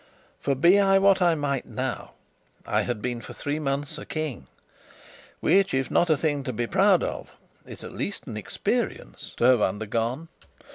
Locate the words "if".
5.75-5.91